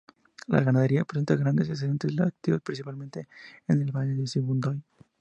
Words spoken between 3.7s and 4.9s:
el Valle de Sibundoy.